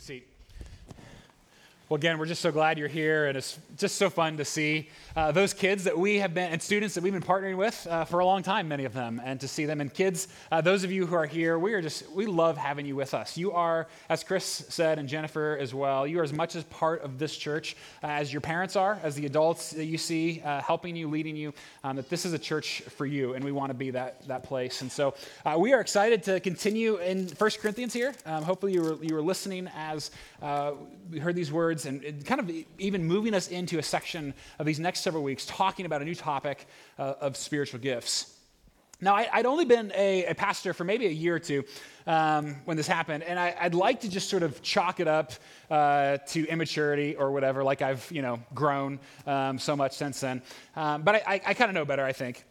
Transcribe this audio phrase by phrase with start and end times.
[0.00, 0.39] seat.
[1.90, 4.88] Well, again, we're just so glad you're here, and it's just so fun to see
[5.16, 8.04] uh, those kids that we have been, and students that we've been partnering with uh,
[8.04, 9.80] for a long time, many of them, and to see them.
[9.80, 12.86] And kids, uh, those of you who are here, we are just, we love having
[12.86, 13.36] you with us.
[13.36, 17.02] You are, as Chris said, and Jennifer as well, you are as much as part
[17.02, 20.60] of this church uh, as your parents are, as the adults that you see uh,
[20.62, 21.52] helping you, leading you,
[21.82, 24.44] um, that this is a church for you, and we want to be that, that
[24.44, 24.82] place.
[24.82, 25.14] And so
[25.44, 28.14] uh, we are excited to continue in 1 Corinthians here.
[28.26, 30.12] Um, hopefully, you were, you were listening as
[31.10, 34.80] we heard these words and kind of even moving us into a section of these
[34.80, 36.66] next several weeks talking about a new topic
[36.98, 38.36] uh, of spiritual gifts.
[39.02, 41.64] Now, I, would only been a, a, pastor for maybe a year or two
[42.06, 45.32] um, when this happened, and I, would like to just sort of chalk it up
[45.70, 50.42] uh, to immaturity or whatever, like I've, you know, grown um, so much since then.
[50.76, 52.44] Um, but I, I, I kind of know better, I think.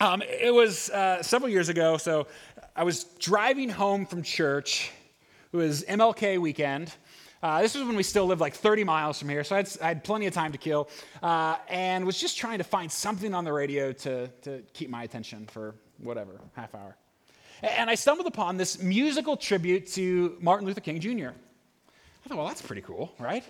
[0.00, 2.26] Um, it was uh, several years ago, so
[2.74, 4.90] I was driving home from church.
[5.52, 6.92] It was MLK weekend.
[7.42, 9.76] Uh, this was when we still lived like 30 miles from here, so I had,
[9.80, 10.88] I had plenty of time to kill,
[11.22, 15.04] uh, and was just trying to find something on the radio to, to keep my
[15.04, 16.96] attention for whatever, half hour.
[17.62, 21.28] And I stumbled upon this musical tribute to Martin Luther King Jr.
[21.28, 23.44] I thought, well, that's pretty cool, right?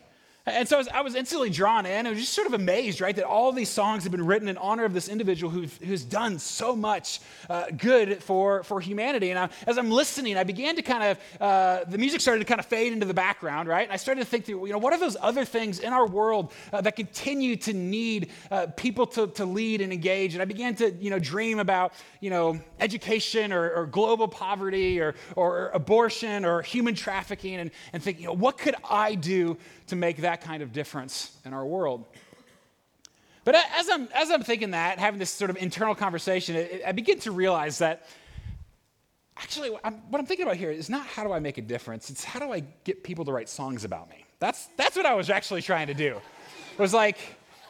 [0.53, 2.07] And so I was, I was, instantly drawn in.
[2.07, 4.57] I was just sort of amazed, right, that all these songs have been written in
[4.59, 9.31] honor of this individual who's, done so much uh, good for, for humanity.
[9.31, 12.45] And I, as I'm listening, I began to kind of, uh, the music started to
[12.45, 13.83] kind of fade into the background, right?
[13.83, 16.07] And I started to think through, you know, what are those other things in our
[16.07, 20.35] world uh, that continue to need uh, people to, to lead and engage?
[20.35, 25.01] And I began to, you know, dream about, you know, education or, or global poverty
[25.01, 29.57] or, or abortion or human trafficking and, and think, you know, what could I do
[29.89, 32.07] to make that kind of difference in our world.
[33.45, 37.19] But as I'm, as I'm thinking that, having this sort of internal conversation, I begin
[37.21, 38.07] to realize that
[39.39, 41.63] actually what I'm, what I'm thinking about here is not how do I make a
[41.63, 44.25] difference, it's how do I get people to write songs about me.
[44.39, 46.17] That's, that's what I was actually trying to do.
[46.73, 47.17] It was like,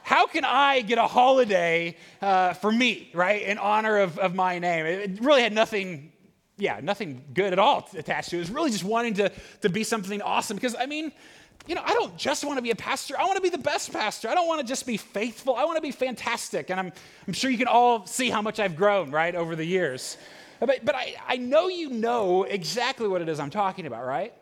[0.03, 4.59] how can I get a holiday uh, for me, right, in honor of, of my
[4.59, 4.87] name?
[4.87, 6.13] It really had nothing,
[6.57, 8.39] yeah, nothing good at all attached to it.
[8.39, 9.31] It was really just wanting to,
[9.61, 11.13] to be something awesome because, I mean,
[11.67, 13.19] you know, I don't just want to be a pastor.
[13.19, 14.29] I want to be the best pastor.
[14.29, 15.55] I don't want to just be faithful.
[15.55, 16.71] I want to be fantastic.
[16.71, 16.93] And I'm,
[17.27, 20.17] I'm sure you can all see how much I've grown, right, over the years.
[20.61, 24.33] But, but I, I know you know exactly what it is I'm talking about, right?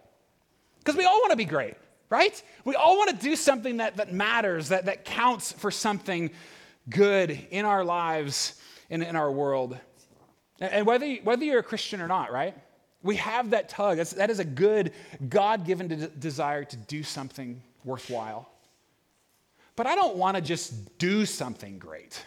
[0.78, 1.74] Because we all want to be great,
[2.10, 2.40] right?
[2.64, 6.30] We all want to do something that, that matters, that, that counts for something
[6.88, 9.76] good in our lives and in our world.
[10.60, 12.56] And whether, whether you're a Christian or not, right?
[13.06, 13.96] We have that tug.
[13.96, 14.92] That's, that is a good,
[15.28, 18.48] God given de- desire to do something worthwhile.
[19.76, 22.22] But I don't want to just do something great.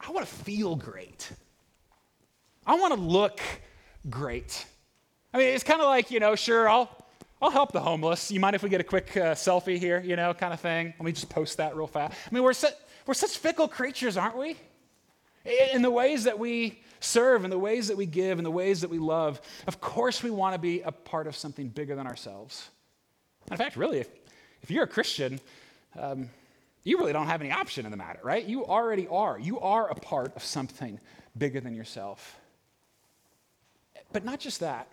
[0.00, 1.32] I want to feel great.
[2.66, 3.40] I want to look
[4.10, 4.66] great.
[5.32, 6.90] I mean, it's kind of like, you know, sure, I'll,
[7.40, 8.30] I'll help the homeless.
[8.30, 10.92] You mind if we get a quick uh, selfie here, you know, kind of thing?
[10.98, 12.14] Let me just post that real fast.
[12.26, 12.68] I mean, we're, su-
[13.06, 14.56] we're such fickle creatures, aren't we?
[15.72, 18.80] In the ways that we serve, in the ways that we give, in the ways
[18.80, 22.06] that we love, of course we want to be a part of something bigger than
[22.06, 22.70] ourselves.
[23.50, 24.08] In fact, really, if,
[24.62, 25.40] if you're a Christian,
[25.98, 26.28] um,
[26.84, 28.44] you really don't have any option in the matter, right?
[28.44, 29.38] You already are.
[29.38, 31.00] You are a part of something
[31.36, 32.38] bigger than yourself.
[34.12, 34.88] But not just that.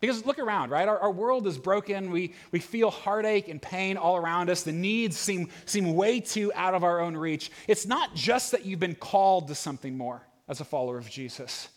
[0.00, 0.86] Because look around, right?
[0.86, 2.10] Our, our, world is broken.
[2.10, 4.62] We, we feel heartache and pain all around us.
[4.62, 7.50] The needs seem, seem way too out of our own reach.
[7.66, 11.68] It's not just that you've been called to something more as a follower of Jesus.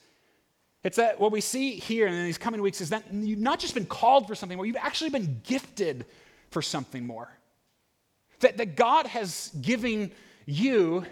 [0.84, 3.74] It's that what we see here in these coming weeks is that you've not just
[3.74, 6.06] been called for something more, you've actually been gifted
[6.52, 7.30] for something more.
[8.40, 10.12] That, that God has given
[10.46, 11.06] you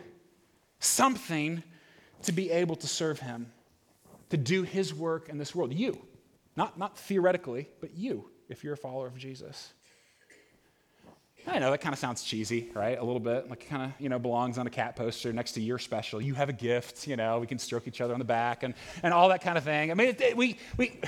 [0.80, 1.62] something
[2.24, 3.52] to be able to serve Him,
[4.30, 5.74] to do His work in this world.
[5.74, 6.00] You,
[6.56, 9.74] not, not theoretically, but you, if you're a follower of Jesus.
[11.50, 13.00] I know that kind of sounds cheesy, right?
[13.00, 13.50] A little bit.
[13.50, 16.22] Like kind of, you know, belongs on a cat poster next to your special.
[16.22, 18.74] You have a gift, you know, we can stroke each other on the back and,
[19.02, 19.90] and all that kind of thing.
[19.90, 21.00] I mean, it, it, we, we,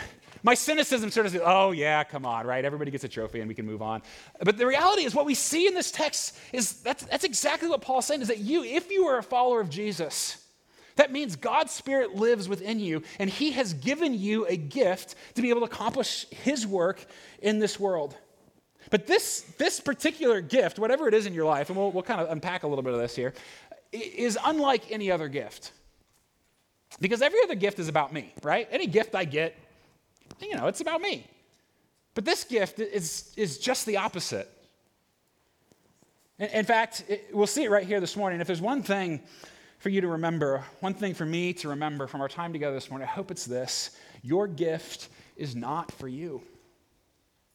[0.42, 2.64] my cynicism sort of says, oh, yeah, come on, right?
[2.64, 4.02] Everybody gets a trophy and we can move on.
[4.42, 7.82] But the reality is, what we see in this text is that's, that's exactly what
[7.82, 10.42] Paul's saying is that you, if you are a follower of Jesus,
[10.96, 15.42] that means God's Spirit lives within you, and He has given you a gift to
[15.42, 17.06] be able to accomplish His work
[17.42, 18.16] in this world.
[18.90, 22.22] But this, this particular gift, whatever it is in your life, and we'll, we'll kind
[22.22, 23.34] of unpack a little bit of this here,
[23.92, 25.72] is unlike any other gift.
[27.00, 28.68] Because every other gift is about me, right?
[28.72, 29.56] Any gift I get,
[30.42, 31.28] you know, it's about me.
[32.16, 34.50] But this gift is, is just the opposite.
[36.40, 38.42] In, in fact, it, we'll see it right here this morning.
[38.42, 39.22] If there's one thing
[39.78, 42.90] for you to remember, one thing for me to remember from our time together this
[42.90, 46.42] morning, I hope it's this your gift is not for you.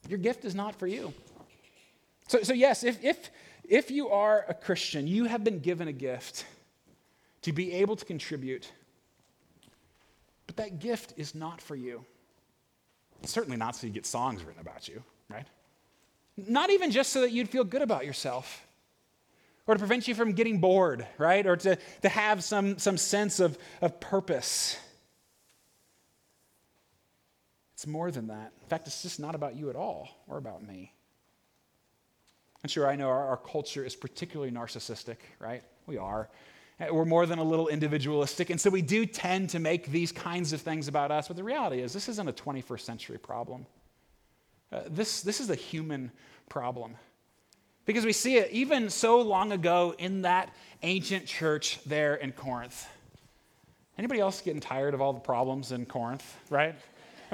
[0.09, 1.13] Your gift is not for you.
[2.29, 3.31] So, so yes, if, if,
[3.69, 6.45] if you are a Christian, you have been given a gift
[7.43, 8.71] to be able to contribute.
[10.47, 12.05] But that gift is not for you.
[13.23, 15.47] It's certainly not so you get songs written about you, right?
[16.37, 18.67] Not even just so that you'd feel good about yourself
[19.67, 21.47] or to prevent you from getting bored, right?
[21.47, 24.77] Or to, to have some, some sense of, of purpose.
[27.85, 28.51] It's more than that.
[28.63, 30.95] In fact, it's just not about you at all or about me.
[32.63, 35.63] And sure, I know our, our culture is particularly narcissistic, right?
[35.85, 36.31] We are.
[36.91, 38.49] We're more than a little individualistic.
[38.49, 41.29] And so we do tend to make these kinds of things about us.
[41.29, 43.67] But the reality is, this isn't a 21st century problem.
[44.73, 46.11] Uh, this, this is a human
[46.49, 46.95] problem.
[47.85, 52.89] Because we see it even so long ago in that ancient church there in Corinth.
[53.99, 56.77] Anybody else getting tired of all the problems in Corinth, right?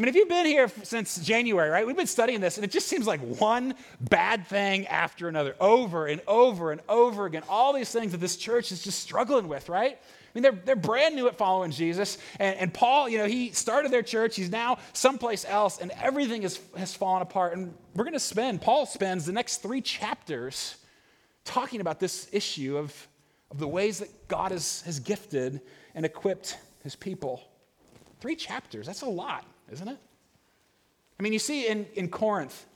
[0.00, 2.70] I mean, if you've been here since January, right, we've been studying this, and it
[2.70, 7.42] just seems like one bad thing after another, over and over and over again.
[7.50, 9.98] All these things that this church is just struggling with, right?
[10.00, 12.16] I mean, they're, they're brand new at following Jesus.
[12.38, 14.36] And, and Paul, you know, he started their church.
[14.36, 17.52] He's now someplace else, and everything is, has fallen apart.
[17.52, 20.76] And we're going to spend, Paul spends the next three chapters
[21.44, 23.06] talking about this issue of,
[23.50, 25.60] of the ways that God has, has gifted
[25.94, 27.42] and equipped his people.
[28.22, 29.98] Three chapters, that's a lot, isn't it?
[31.18, 32.66] I mean, you see in, in Corinth,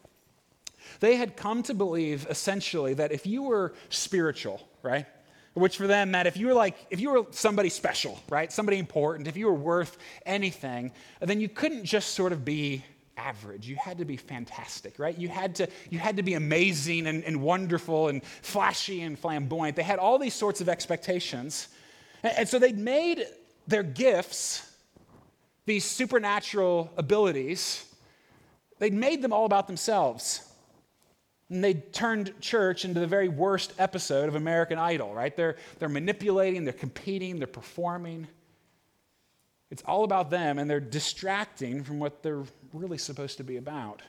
[1.01, 5.07] they had come to believe essentially that if you were spiritual, right?
[5.55, 8.79] which for them meant if you were like if you were somebody special right somebody
[8.79, 9.97] important if you were worth
[10.27, 12.85] anything then you couldn't just sort of be
[13.17, 17.07] average you had to be fantastic right you had to you had to be amazing
[17.07, 21.69] and, and wonderful and flashy and flamboyant they had all these sorts of expectations
[22.25, 23.25] and, and so they'd made
[23.69, 24.74] their gifts
[25.67, 27.85] these supernatural abilities
[28.79, 30.43] they'd made them all about themselves
[31.51, 35.37] and they turned church into the very worst episode of American Idol, right?
[35.37, 38.27] They're, they're manipulating, they're competing, they're performing.
[39.71, 44.03] It's all about them, and they're distracting from what they're really supposed to be about.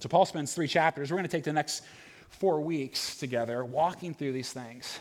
[0.00, 1.10] So, Paul spends three chapters.
[1.10, 1.84] We're going to take the next
[2.28, 4.98] four weeks together walking through these things.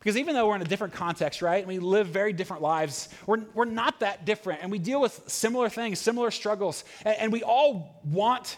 [0.00, 3.10] Because even though we're in a different context, right, and we live very different lives,
[3.26, 4.62] we're, we're not that different.
[4.62, 6.84] And we deal with similar things, similar struggles.
[7.04, 8.56] And, and we all want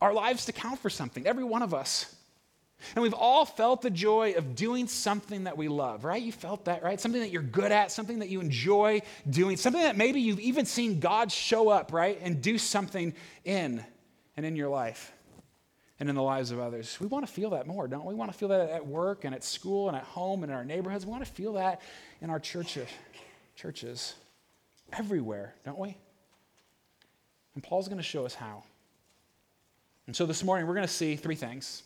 [0.00, 2.14] our lives to count for something, every one of us.
[2.94, 6.22] And we've all felt the joy of doing something that we love, right?
[6.22, 7.00] You felt that, right?
[7.00, 10.64] Something that you're good at, something that you enjoy doing, something that maybe you've even
[10.64, 12.18] seen God show up, right?
[12.22, 13.12] And do something
[13.44, 13.84] in
[14.36, 15.12] and in your life
[16.00, 16.98] and in the lives of others.
[16.98, 18.14] We want to feel that more, don't we?
[18.14, 20.56] We want to feel that at work and at school and at home and in
[20.56, 21.04] our neighborhoods.
[21.04, 21.82] We want to feel that
[22.22, 22.88] in our churches,
[23.54, 24.14] churches
[24.94, 25.96] everywhere, don't we?
[27.54, 28.64] And Paul's going to show us how.
[30.06, 31.82] And so this morning, we're going to see three things.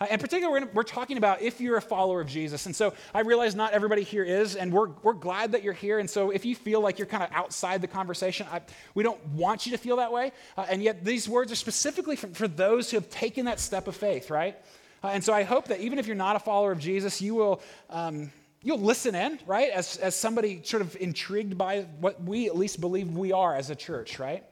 [0.00, 2.66] Uh, in particular, we're, gonna, we're, talking about if you're a follower of Jesus.
[2.66, 6.00] And so I realize not everybody here is, and we're, we're glad that you're here.
[6.00, 8.60] And so if you feel like you're kind of outside the conversation, I,
[8.94, 10.32] we don't want you to feel that way.
[10.56, 13.88] Uh, and yet, these words are specifically for, for, those who have taken that step
[13.88, 14.56] of faith, right?
[15.02, 17.34] Uh, and so I hope that even if you're not a follower of Jesus, you
[17.34, 17.62] will.
[17.90, 18.32] Um,
[18.62, 19.70] you'll listen in, right?
[19.70, 23.68] As, as somebody sort of intrigued by what we at least believe we are as
[23.68, 24.42] a church, right?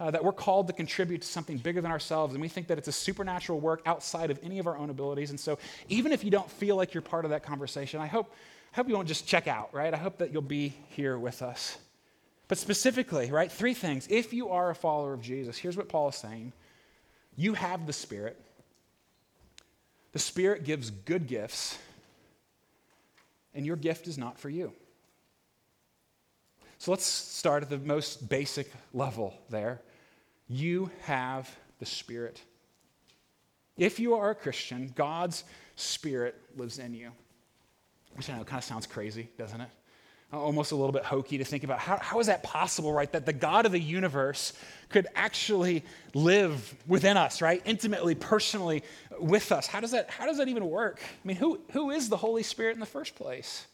[0.00, 2.78] Uh, that we're called to contribute to something bigger than ourselves, and we think that
[2.78, 5.28] it's a supernatural work outside of any of our own abilities.
[5.28, 5.58] And so,
[5.90, 8.34] even if you don't feel like you're part of that conversation, I hope,
[8.72, 9.92] I hope you won't just check out, right?
[9.92, 11.76] I hope that you'll be here with us.
[12.48, 14.08] But specifically, right, three things.
[14.10, 16.54] If you are a follower of Jesus, here's what Paul is saying
[17.36, 18.40] you have the Spirit.
[20.12, 21.78] The Spirit gives good gifts,
[23.54, 24.72] and your gift is not for you.
[26.78, 29.82] So let's start at the most basic level there.
[30.50, 32.42] You have the Spirit.
[33.78, 35.44] If you are a Christian, God's
[35.76, 37.12] Spirit lives in you.
[38.16, 39.68] Which I know kind of sounds crazy, doesn't it?
[40.32, 41.78] Almost a little bit hokey to think about.
[41.78, 43.10] How, how is that possible, right?
[43.12, 44.52] That the God of the universe
[44.88, 47.62] could actually live within us, right?
[47.64, 48.82] Intimately, personally
[49.20, 49.68] with us.
[49.68, 51.00] How does that, how does that even work?
[51.02, 53.66] I mean, who, who is the Holy Spirit in the first place?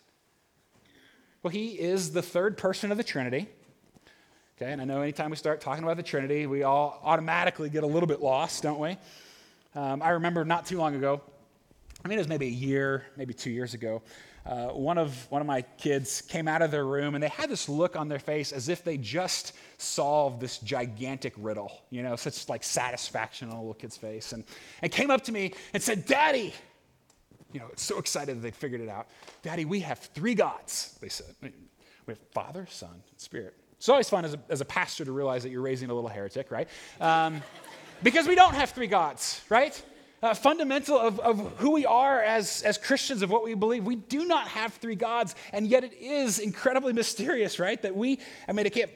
[1.43, 3.49] Well, he is the third person of the Trinity.
[4.59, 7.85] Okay, and I know anytime we start talking about the Trinity, we all automatically get
[7.85, 8.97] a little bit lost, don't we?
[9.75, 11.21] Um, I remember not too long ago,
[12.03, 14.01] I mean, it was maybe a year, maybe two years ago.
[14.47, 17.51] Uh, one of one of my kids came out of their room and they had
[17.51, 22.17] this look on their face as if they just solved this gigantic riddle, you know,
[22.17, 24.43] such like satisfaction on a little kid's face, and
[24.81, 26.55] and came up to me and said, "Daddy."
[27.53, 29.09] You know, so excited that they figured it out.
[29.43, 31.35] Daddy, we have three gods, they said.
[31.43, 31.53] We
[32.09, 33.55] have Father, Son, and Spirit.
[33.87, 36.11] It's always fun as a, as a pastor to realize that you're raising a little
[36.11, 36.69] heretic, right?
[37.01, 37.41] Um,
[38.03, 39.81] Because we don't have three gods, right?
[40.21, 43.85] Uh, fundamental of, of who we are as, as Christians, of what we believe.
[43.85, 47.81] We do not have three gods, and yet it is incredibly mysterious, right?
[47.81, 48.91] That we, I mean, I can't,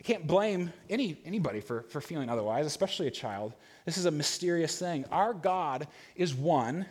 [0.00, 3.54] I can't blame any, anybody for, for feeling otherwise, especially a child.
[3.84, 5.04] This is a mysterious thing.
[5.12, 5.86] Our God
[6.16, 6.86] is one,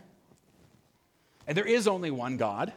[1.46, 2.72] and there is only one God,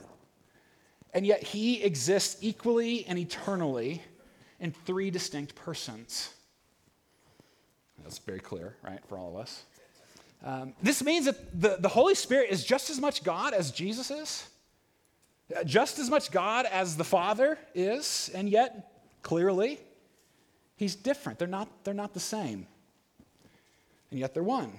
[1.13, 4.03] and yet he exists equally and eternally
[4.59, 6.33] in three distinct persons.
[8.03, 9.63] That's very clear, right, for all of us.
[10.45, 14.11] Um, this means that the, the Holy Spirit is just as much God as Jesus
[14.11, 14.47] is,
[15.55, 18.91] uh, just as much God as the Father is, and yet,
[19.23, 19.79] clearly,
[20.75, 21.39] he's different.
[21.39, 22.67] They're not, they're not the same.
[24.11, 24.71] And yet, they're one.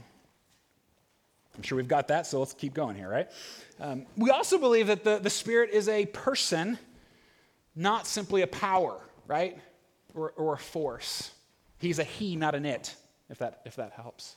[1.56, 3.28] I'm sure we've got that, so let's keep going here, right?
[3.80, 6.78] Um, we also believe that the, the Spirit is a person,
[7.74, 9.58] not simply a power, right?
[10.14, 11.30] Or, or a force.
[11.78, 12.94] He's a he, not an it,
[13.28, 14.36] if that, if that helps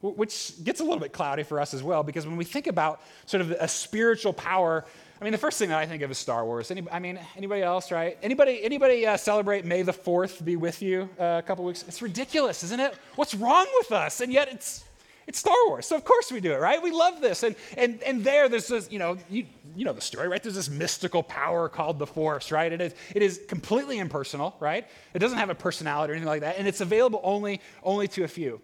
[0.00, 3.00] which gets a little bit cloudy for us as well, because when we think about
[3.24, 4.84] sort of a spiritual power,
[5.20, 6.70] I mean, the first thing that I think of is Star Wars.
[6.70, 8.18] Any, I mean, anybody else, right?
[8.22, 11.84] Anybody, anybody uh, celebrate May the Fourth be with you uh, a couple weeks?
[11.88, 12.94] It's ridiculous, isn't it?
[13.16, 14.20] What's wrong with us?
[14.20, 14.84] And yet, it's
[15.26, 16.80] it's Star Wars, so of course we do it, right?
[16.82, 20.00] We love this, and and and there, there's this, you know, you you know the
[20.00, 20.42] story, right?
[20.42, 22.72] There's this mystical power called the Force, right?
[22.72, 24.86] It is it is completely impersonal, right?
[25.14, 28.24] It doesn't have a personality or anything like that, and it's available only only to
[28.24, 28.60] a few.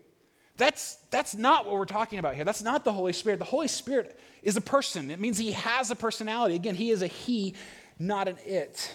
[0.57, 2.45] That's, that's not what we're talking about here.
[2.45, 3.39] That's not the Holy Spirit.
[3.39, 5.11] The Holy Spirit is a person.
[5.11, 6.55] It means he has a personality.
[6.55, 7.55] Again, he is a he,
[7.99, 8.95] not an it.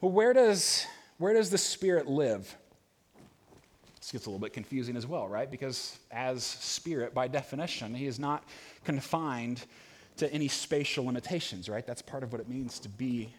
[0.00, 0.86] Well, where does,
[1.18, 2.56] where does the Spirit live?
[4.00, 5.50] This gets a little bit confusing as well, right?
[5.50, 8.44] Because as Spirit, by definition, he is not
[8.84, 9.62] confined
[10.16, 11.86] to any spatial limitations, right?
[11.86, 13.30] That's part of what it means to be,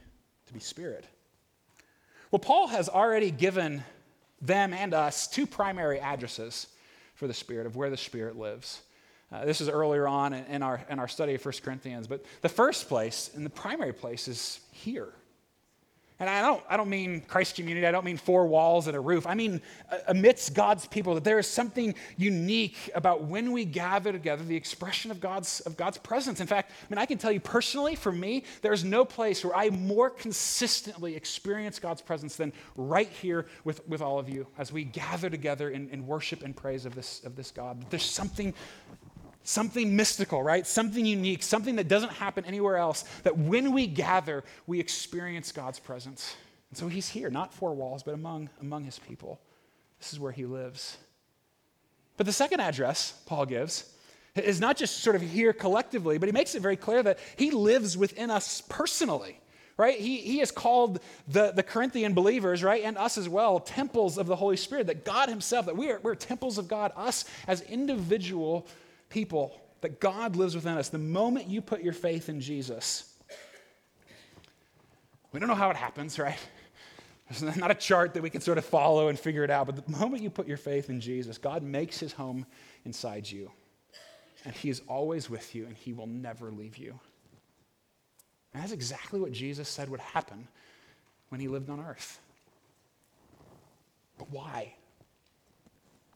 [0.48, 1.06] to be Spirit.
[2.30, 3.84] Well, Paul has already given
[4.40, 6.68] them and us two primary addresses
[7.16, 8.82] for the Spirit, of where the Spirit lives.
[9.32, 12.50] Uh, this is earlier on in, our, in our study of 1 Corinthians, but the
[12.50, 15.14] first place and the primary place is here.
[16.22, 19.00] And I don't, I don't mean Christ community, I don't mean four walls and a
[19.00, 19.26] roof.
[19.26, 19.60] I mean
[19.92, 24.56] uh, amidst God's people, that there is something unique about when we gather together, the
[24.56, 26.40] expression of God's, of God's presence.
[26.40, 29.56] In fact, I mean, I can tell you personally, for me, there's no place where
[29.56, 34.72] I more consistently experience God's presence than right here with, with all of you as
[34.72, 37.84] we gather together in, in worship and praise of this, of this God.
[37.90, 38.54] There's something
[39.44, 40.66] something mystical, right?
[40.66, 45.80] Something unique, something that doesn't happen anywhere else, that when we gather, we experience God's
[45.80, 46.36] presence.
[46.70, 49.40] And so he's here, not four walls, but among, among his people.
[50.00, 50.98] This is where he lives.
[52.18, 53.92] But the second address Paul gives
[54.36, 57.52] is not just sort of here collectively, but he makes it very clear that he
[57.52, 59.38] lives within us personally.
[59.78, 60.00] Right?
[60.00, 64.28] He, he has called the, the Corinthian believers, right, and us as well, temples of
[64.28, 67.62] the Holy Spirit, that God Himself, that we are, we're temples of God, us as
[67.62, 68.68] individual
[69.12, 70.90] people, that God lives within us.
[70.90, 73.14] The moment you put your faith in Jesus,
[75.32, 76.40] we don't know how it happens, right?
[77.30, 79.86] There's not a chart that we can sort of follow and figure it out, but
[79.86, 82.46] the moment you put your faith in Jesus, God makes his home
[82.84, 83.52] inside you.
[84.44, 87.00] And he is always with you, and he will never leave you.
[88.54, 90.48] And that's exactly what Jesus said would happen
[91.30, 92.20] when he lived on earth.
[94.18, 94.76] But why?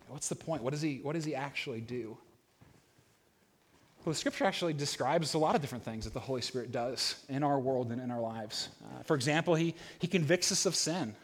[0.10, 0.64] What's the point?
[0.64, 2.18] What does he, what does he actually do?
[4.06, 7.16] Well, the scripture actually describes a lot of different things that the Holy Spirit does
[7.28, 8.70] in our world and in our lives.
[8.84, 11.16] Uh, for example, he, he convicts us of sin.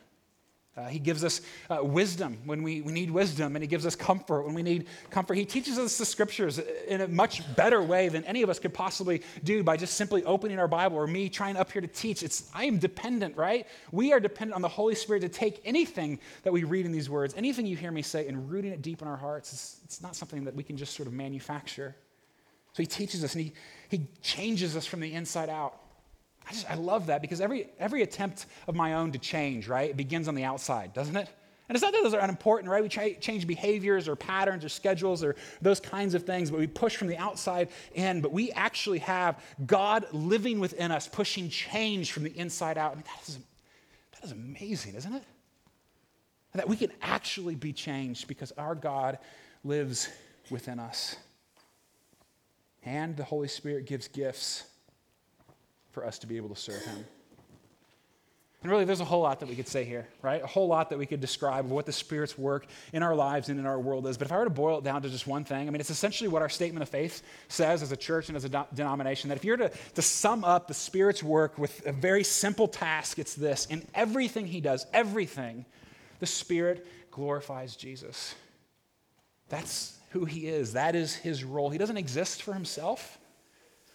[0.76, 3.96] Uh, he gives us uh, wisdom when we, we need wisdom, and he gives us
[3.96, 5.36] comfort when we need comfort.
[5.36, 6.58] He teaches us the scriptures
[6.88, 10.24] in a much better way than any of us could possibly do by just simply
[10.24, 12.24] opening our Bible or me trying up here to teach.
[12.24, 13.68] It's, I am dependent, right?
[13.92, 17.12] We are dependent on the Holy Spirit to take anything that we read in these
[17.12, 19.54] words, anything you hear me say, and rooting it deep in our hearts.
[19.54, 21.96] It's, it's not something that we can just sort of manufacture.
[22.74, 23.54] So he teaches us and he,
[23.90, 25.78] he changes us from the inside out.
[26.48, 29.90] I just I love that because every every attempt of my own to change, right,
[29.90, 31.30] it begins on the outside, doesn't it?
[31.72, 32.84] And it's not that those are unimportant, right?
[32.84, 36.98] We change behaviors or patterns or schedules or those kinds of things, but we push
[36.98, 38.20] from the outside in.
[38.20, 42.92] But we actually have God living within us, pushing change from the inside out.
[42.92, 43.40] I mean, that is,
[44.16, 45.24] that is amazing, isn't it?
[46.56, 49.20] That we can actually be changed because our God
[49.64, 50.10] lives
[50.50, 51.16] within us.
[52.84, 54.64] And the Holy Spirit gives gifts
[55.92, 57.06] for us to be able to serve Him.
[58.64, 60.44] And really, there's a whole lot that we could say here, right?
[60.44, 63.50] A whole lot that we could describe of what the Spirit's work in our lives
[63.50, 64.20] and in our world is.
[64.20, 65.90] But if I were to boil it down to just one thing, I mean, it's
[65.90, 69.30] essentially what our statement of faith says as a church and as a do- denomination
[69.30, 73.18] that if you're to, to sum up the Spirit's work with a very simple task,
[73.18, 75.66] it's this in everything He does, everything,
[76.20, 78.36] the Spirit glorifies Jesus.
[79.50, 80.74] That's who he is.
[80.74, 81.70] That is his role.
[81.70, 83.18] He doesn't exist for himself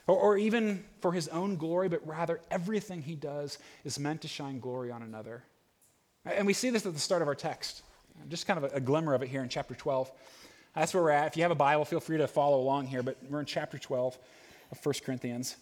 [0.06, 4.28] or, or even for his own glory, but rather everything he does is meant to
[4.28, 5.42] shine glory on another.
[6.25, 7.82] And we see this at the start of our text.
[8.28, 10.11] Just kind of a, a glimmer of it here in chapter 12.
[10.75, 11.28] That's where we're at.
[11.28, 13.78] If you have a Bible, feel free to follow along here, but we're in chapter
[13.78, 14.18] 12
[14.73, 15.56] of 1 Corinthians.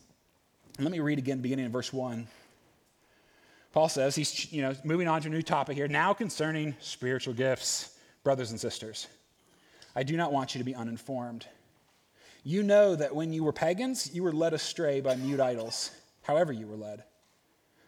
[0.76, 2.26] And let me read again, beginning in verse 1.
[3.72, 5.88] Paul says, he's you know, moving on to a new topic here.
[5.88, 9.08] Now concerning spiritual gifts, brothers and sisters,
[9.94, 11.46] I do not want you to be uninformed.
[12.42, 15.90] You know that when you were pagans, you were led astray by mute idols,
[16.22, 17.04] however you were led.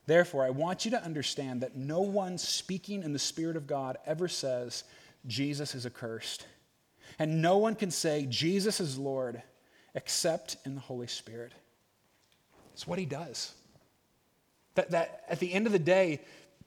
[0.07, 3.99] Therefore, I want you to understand that no one speaking in the Spirit of God
[4.07, 4.85] ever says,
[5.27, 6.47] Jesus is accursed.
[7.19, 9.43] And no one can say, Jesus is Lord,
[9.95, 11.53] except in the Holy Spirit.
[12.73, 13.53] It's what he does.
[14.75, 16.21] That, that at the end of the day,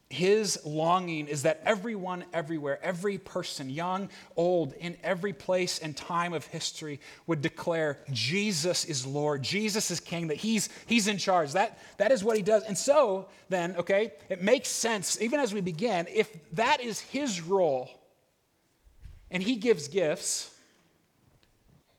[0.09, 6.33] his longing is that everyone, everywhere, every person, young, old, in every place and time
[6.33, 11.53] of history, would declare Jesus is Lord, Jesus is King, that he's, he's in charge.
[11.53, 12.63] That, that is what he does.
[12.63, 17.41] And so, then, okay, it makes sense, even as we begin, if that is his
[17.41, 17.89] role
[19.29, 20.49] and he gives gifts,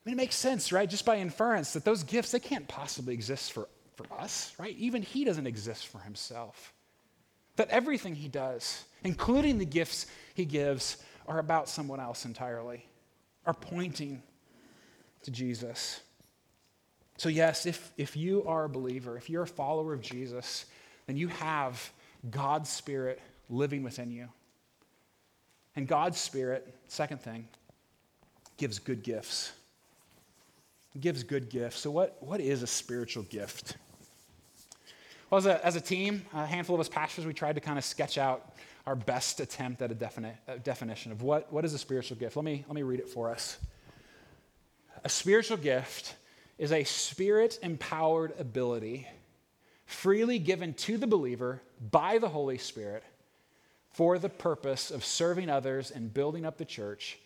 [0.05, 0.90] I mean, it makes sense, right?
[0.90, 4.75] Just by inference that those gifts, they can't possibly exist for, for us, right?
[4.79, 6.73] Even he doesn't exist for himself.
[7.57, 12.87] That everything he does, including the gifts he gives, are about someone else entirely,
[13.47, 14.23] are pointing
[15.23, 16.00] to Jesus.
[17.16, 20.66] So, yes, if, if you are a believer, if you're a follower of Jesus,
[21.07, 21.92] then you have
[22.30, 24.28] God's Spirit living within you.
[25.76, 27.47] And God's Spirit, second thing,
[28.57, 29.52] gives good gifts.
[30.99, 31.80] gives good gifts.
[31.80, 33.76] So, what, what is a spiritual gift?
[35.31, 37.79] Well, as a, as a team, a handful of us pastors, we tried to kind
[37.79, 38.53] of sketch out
[38.85, 42.35] our best attempt at a, defini- a definition of what, what is a spiritual gift.
[42.35, 43.57] Let me, let me read it for us.
[45.05, 46.17] A spiritual gift
[46.59, 49.07] is a spirit empowered ability
[49.87, 53.04] freely given to the believer by the Holy Spirit
[53.93, 57.19] for the purpose of serving others and building up the church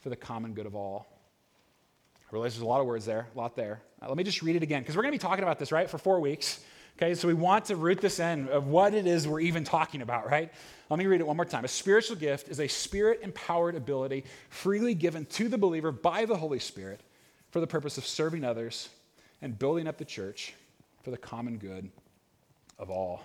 [0.00, 1.06] for the common good of all.
[2.20, 3.80] I realize there's a lot of words there, a lot there.
[4.06, 5.88] Let me just read it again because we're going to be talking about this, right,
[5.88, 6.60] for four weeks.
[6.96, 10.00] Okay, so we want to root this in of what it is we're even talking
[10.00, 10.50] about, right?
[10.88, 11.64] Let me read it one more time.
[11.66, 16.36] A spiritual gift is a spirit empowered ability freely given to the believer by the
[16.36, 17.02] Holy Spirit
[17.50, 18.88] for the purpose of serving others
[19.42, 20.54] and building up the church
[21.02, 21.90] for the common good
[22.78, 23.22] of all.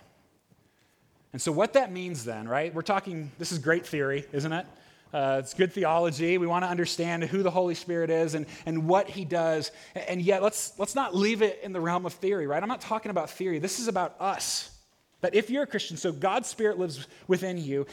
[1.31, 2.73] And so, what that means then, right?
[2.73, 4.65] We're talking, this is great theory, isn't it?
[5.13, 6.37] Uh, it's good theology.
[6.37, 9.71] We want to understand who the Holy Spirit is and, and what he does.
[9.93, 12.61] And yet, let's, let's not leave it in the realm of theory, right?
[12.61, 13.59] I'm not talking about theory.
[13.59, 14.71] This is about us.
[15.19, 17.85] That if you're a Christian, so God's Spirit lives within you,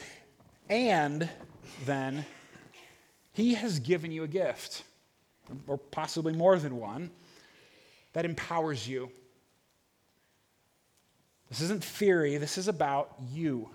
[0.71, 1.29] and
[1.85, 2.25] then
[3.33, 4.85] he has given you a gift,
[5.67, 7.11] or possibly more than one,
[8.13, 9.11] that empowers you.
[11.49, 13.71] This isn't theory, this is about you.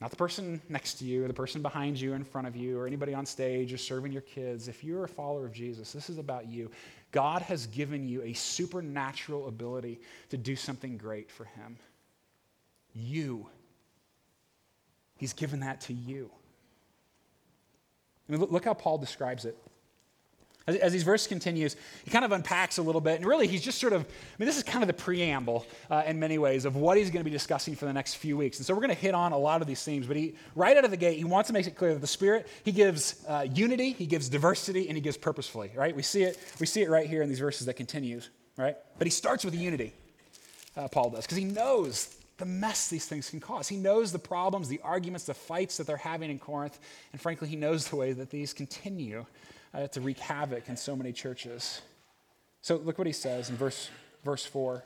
[0.00, 2.78] Not the person next to you, or the person behind you, in front of you,
[2.78, 4.68] or anybody on stage, or serving your kids.
[4.68, 6.70] If you're a follower of Jesus, this is about you.
[7.10, 11.76] God has given you a supernatural ability to do something great for Him.
[12.94, 13.48] You.
[15.16, 16.30] He's given that to you.
[18.28, 19.58] I mean, look how Paul describes it.
[20.68, 23.62] As, as these verses continues, he kind of unpacks a little bit, and really he's
[23.62, 24.04] just sort of, I
[24.38, 27.20] mean, this is kind of the preamble uh, in many ways of what he's going
[27.20, 28.58] to be discussing for the next few weeks.
[28.58, 30.76] And so we're going to hit on a lot of these themes, but he, right
[30.76, 33.24] out of the gate, he wants to make it clear that the Spirit, he gives
[33.26, 35.96] uh, unity, he gives diversity, and he gives purposefully, right?
[35.96, 38.28] We see it, we see it right here in these verses that continues,
[38.58, 38.76] right?
[38.98, 39.94] But he starts with unity,
[40.76, 43.68] uh, Paul does, because he knows the mess these things can cause.
[43.68, 46.78] He knows the problems, the arguments, the fights that they're having in Corinth,
[47.12, 49.24] and frankly, he knows the way that these continue
[49.74, 51.82] uh, to wreak havoc in so many churches.
[52.62, 53.90] So look what he says in verse,
[54.24, 54.84] verse 4.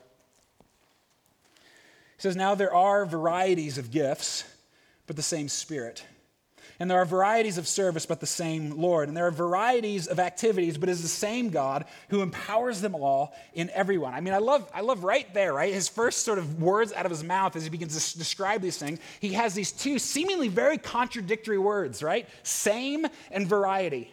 [1.43, 1.49] He
[2.17, 4.43] says, Now there are varieties of gifts,
[5.07, 6.05] but the same Spirit.
[6.79, 9.07] And there are varieties of service, but the same Lord.
[9.07, 13.33] And there are varieties of activities, but is the same God who empowers them all
[13.53, 14.13] in everyone.
[14.13, 15.71] I mean, I love, I love right there, right?
[15.71, 18.77] His first sort of words out of his mouth as he begins to describe these
[18.77, 22.27] things, he has these two seemingly very contradictory words, right?
[22.41, 24.11] Same and variety.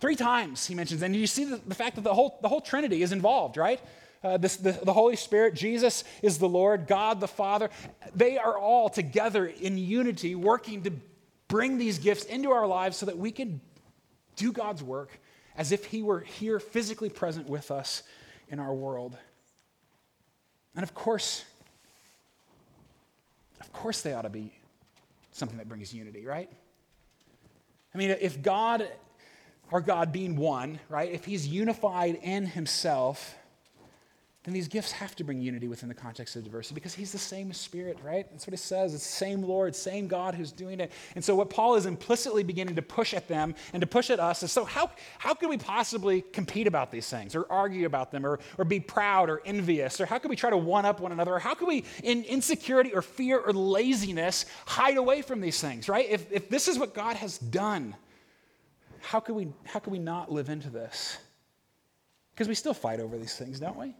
[0.00, 2.62] Three times he mentions, and you see the, the fact that the whole, the whole
[2.62, 3.80] Trinity is involved, right?
[4.24, 7.70] Uh, this, the, the Holy Spirit, Jesus is the Lord, God the Father.
[8.14, 10.92] They are all together in unity, working to
[11.48, 13.60] bring these gifts into our lives so that we can
[14.36, 15.18] do God's work
[15.56, 18.02] as if He were here physically present with us
[18.48, 19.16] in our world.
[20.74, 21.44] And of course,
[23.60, 24.52] of course, they ought to be
[25.32, 26.50] something that brings unity, right?
[27.94, 28.88] I mean, if God,
[29.72, 33.36] our God being one, right, if He's unified in Himself,
[34.44, 37.18] then these gifts have to bring unity within the context of diversity because he's the
[37.18, 38.26] same spirit, right?
[38.30, 38.94] That's what it says.
[38.94, 40.92] It's the same Lord, same God who's doing it.
[41.14, 44.18] And so what Paul is implicitly beginning to push at them and to push at
[44.18, 48.12] us is so how, how can we possibly compete about these things or argue about
[48.12, 50.00] them or, or be proud or envious?
[50.00, 51.34] Or how can we try to one up one another?
[51.34, 55.86] Or how can we, in insecurity or fear or laziness, hide away from these things,
[55.86, 56.06] right?
[56.08, 57.94] If, if this is what God has done,
[59.00, 61.18] how can we, how can we not live into this?
[62.32, 63.94] Because we still fight over these things, don't we?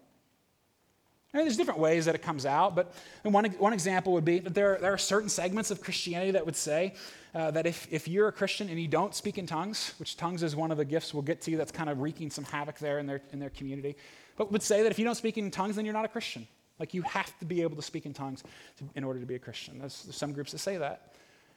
[1.32, 4.40] I mean, there's different ways that it comes out, but one, one example would be
[4.40, 6.94] that there, there are certain segments of Christianity that would say
[7.36, 10.42] uh, that if, if you're a Christian and you don't speak in tongues, which tongues
[10.42, 12.98] is one of the gifts we'll get to that's kind of wreaking some havoc there
[12.98, 13.96] in their, in their community,
[14.36, 16.48] but would say that if you don't speak in tongues, then you're not a Christian.
[16.80, 18.42] Like you have to be able to speak in tongues
[18.78, 19.78] to, in order to be a Christian.
[19.78, 21.09] There's, there's some groups that say that.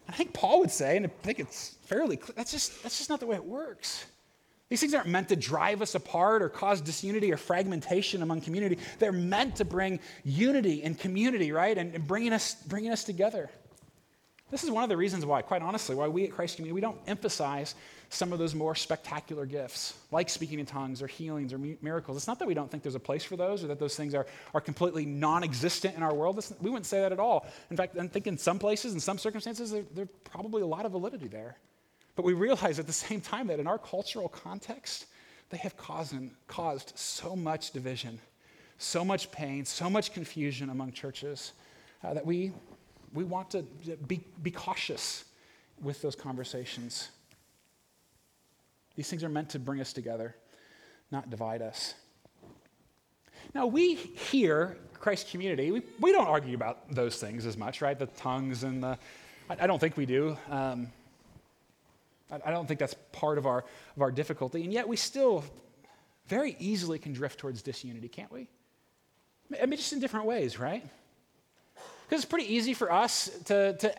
[0.07, 3.09] I think Paul would say, and I think it's fairly clear, that's just, that's just
[3.09, 4.05] not the way it works.
[4.69, 8.79] These things aren't meant to drive us apart or cause disunity or fragmentation among community.
[8.97, 11.77] They're meant to bring unity and community, right?
[11.77, 13.51] And, and bringing, us, bringing us together.
[14.53, 16.79] This is one of the reasons why, quite honestly, why we at Christ Community, we
[16.79, 17.73] don't emphasize
[18.09, 22.17] some of those more spectacular gifts, like speaking in tongues or healings or miracles.
[22.17, 24.13] It's not that we don't think there's a place for those or that those things
[24.13, 26.37] are, are completely non existent in our world.
[26.37, 27.47] It's, we wouldn't say that at all.
[27.71, 30.85] In fact, I think in some places, in some circumstances, there, there's probably a lot
[30.85, 31.57] of validity there.
[32.15, 35.07] But we realize at the same time that in our cultural context,
[35.49, 36.13] they have caused,
[36.45, 38.19] caused so much division,
[38.77, 41.53] so much pain, so much confusion among churches
[42.03, 42.51] uh, that we,
[43.13, 43.63] we want to
[44.07, 45.25] be, be cautious
[45.81, 47.09] with those conversations.
[48.95, 50.35] These things are meant to bring us together,
[51.11, 51.93] not divide us.
[53.53, 57.97] Now, we here, Christ community, we, we don't argue about those things as much, right?
[57.97, 58.97] The tongues and the,
[59.49, 60.37] I, I don't think we do.
[60.49, 60.87] Um,
[62.31, 63.63] I don't think that's part of our,
[63.95, 64.63] of our difficulty.
[64.63, 65.43] And yet we still
[66.27, 68.47] very easily can drift towards disunity, can't we?
[69.61, 70.83] I mean, just in different ways, right?
[72.13, 73.93] It's pretty easy for us to, to,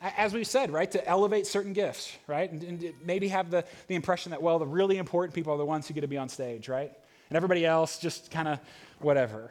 [0.00, 2.50] as we've said, right, to elevate certain gifts, right?
[2.50, 5.66] And, and maybe have the, the impression that, well, the really important people are the
[5.66, 6.92] ones who get to be on stage, right?
[7.28, 8.60] And everybody else just kind of
[9.00, 9.50] whatever.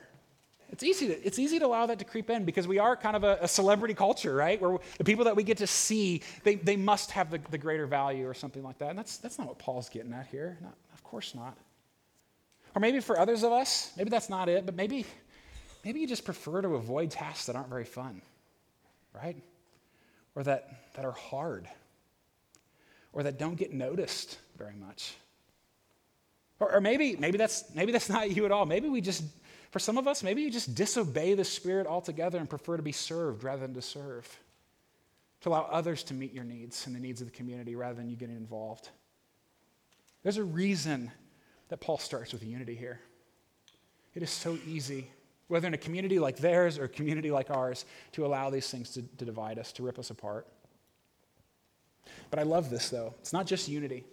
[0.70, 3.16] It's easy, to, it's easy to allow that to creep in because we are kind
[3.16, 4.62] of a, a celebrity culture, right?
[4.62, 7.86] Where the people that we get to see, they, they must have the, the greater
[7.86, 8.90] value or something like that.
[8.90, 10.58] And that's, that's not what Paul's getting at here.
[10.62, 11.58] Not, of course not.
[12.76, 15.06] Or maybe for others of us, maybe that's not it, but maybe,
[15.88, 18.22] maybe you just prefer to avoid tasks that aren't very fun,
[19.14, 19.42] right?
[20.36, 21.66] Or that, that are hard,
[23.14, 25.16] or that don't get noticed very much.
[26.60, 28.66] Or, or maybe, maybe, that's, maybe that's not you at all.
[28.66, 29.24] Maybe we just
[29.72, 32.92] for some of us, maybe you just disobey the Spirit altogether and prefer to be
[32.92, 34.28] served rather than to serve,
[35.42, 38.10] to allow others to meet your needs and the needs of the community rather than
[38.10, 38.90] you getting involved.
[40.24, 41.14] There's a reason
[41.70, 43.00] that Paul starts with unity here.
[44.16, 45.12] It is so easy,
[45.48, 48.92] whether in a community like theirs or a community like ours, to allow these things
[48.92, 50.48] to, to divide us, to rip us apart.
[52.30, 53.14] But I love this, though.
[53.20, 54.04] It's not just unity.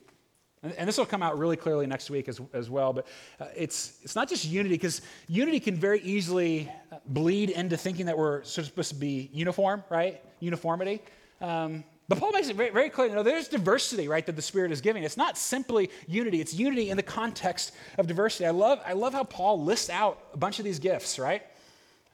[0.79, 2.94] And this will come out really clearly next week as, as well.
[2.94, 3.07] But
[3.38, 8.07] uh, it's, it's not just unity, because unity can very easily uh, bleed into thinking
[8.07, 10.23] that we're supposed to be uniform, right?
[10.40, 11.03] Uniformity.
[11.42, 13.09] Um, but Paul makes it very, very clear.
[13.09, 15.05] You know, there's diversity, right, that the Spirit is giving.
[15.05, 18.47] It's not simply unity, it's unity in the context of diversity.
[18.47, 21.43] I love, I love how Paul lists out a bunch of these gifts, right?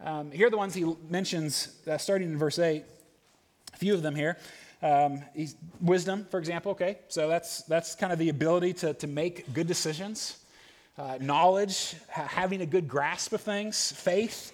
[0.02, 2.84] Um, here are the ones he mentions uh, starting in verse 8,
[3.74, 4.38] a few of them here.
[4.82, 5.22] Um,
[5.80, 6.98] wisdom, for example, okay?
[7.08, 10.38] So that's, that's kind of the ability to, to make good decisions.
[10.96, 14.52] Uh, knowledge, ha- having a good grasp of things, faith.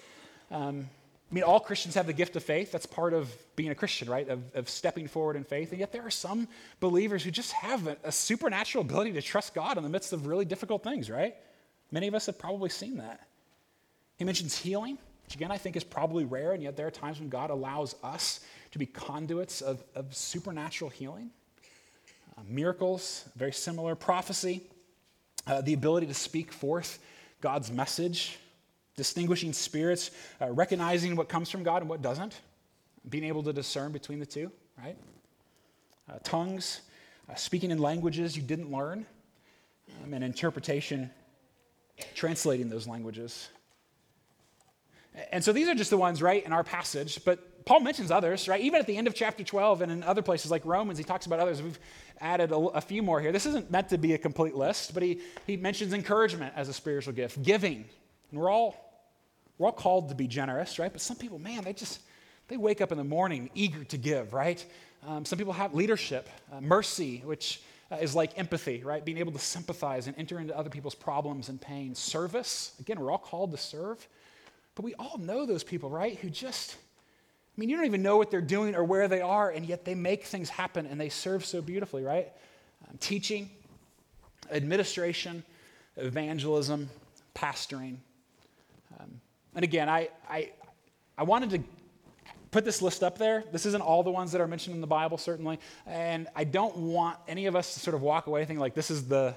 [0.51, 0.89] Um,
[1.31, 2.71] I mean, all Christians have the gift of faith.
[2.71, 4.29] That's part of being a Christian, right?
[4.29, 5.73] Of, of stepping forward in faith.
[5.73, 6.47] And yet there are some
[6.79, 10.27] believers who just have a, a supernatural ability to trust God in the midst of
[10.27, 11.35] really difficult things, right?
[11.91, 13.27] Many of us have probably seen that.
[14.19, 17.19] He mentions healing, which again I think is probably rare, and yet there are times
[17.19, 21.31] when God allows us to be conduits of, of supernatural healing.
[22.39, 23.95] Uh, miracles, very similar.
[23.95, 24.63] Prophecy,
[25.47, 26.99] uh, the ability to speak forth
[27.41, 28.39] God's message,
[28.97, 32.41] distinguishing spirits, uh, recognizing what comes from God and what doesn't,
[33.09, 34.51] being able to discern between the two,
[34.83, 34.97] right?
[36.11, 36.81] Uh, tongues,
[37.31, 39.07] uh, speaking in languages you didn't learn,
[40.03, 41.11] um, and interpretation,
[42.15, 43.49] translating those languages.
[45.31, 48.49] And so these are just the ones, right, in our passage, but Paul mentions others,
[48.49, 48.61] right?
[48.61, 51.27] Even at the end of chapter 12 and in other places like Romans, he talks
[51.27, 51.61] about others.
[51.61, 51.79] We've
[52.21, 53.33] added a, a, few more here.
[53.33, 56.73] This isn't meant to be a complete list, but he, he mentions encouragement as a
[56.73, 57.85] spiritual gift, giving.
[58.31, 58.86] And we're all,
[59.59, 60.93] we're all called to be generous, right?
[60.93, 62.01] But some people, man, they just,
[62.49, 64.65] they wake up in the morning eager to give, right?
[65.07, 69.05] um, some people have leadership, uh, mercy, which uh, is like empathy, right?
[69.05, 71.95] Being able to sympathize and enter into other people's problems and pain.
[71.95, 74.07] Service, again, we're all called to serve.
[74.75, 76.19] But we all know those people, right?
[76.19, 79.51] Who just, I mean, you don't even know what they're doing or where they are,
[79.51, 82.31] and yet they make things happen and they serve so beautifully, right?
[82.89, 83.51] Um, teaching,
[84.51, 85.45] administration,
[85.97, 86.91] evangelism,
[87.35, 87.97] pastoring.
[88.99, 89.21] Um,
[89.57, 90.51] and again, I, I,
[91.19, 91.61] I wanted to
[92.51, 93.43] put this list up there.
[93.53, 95.59] This isn't all the ones that are mentioned in the Bible, certainly.
[95.87, 98.91] And I don't want any of us to sort of walk away thinking like this
[98.91, 99.35] is the,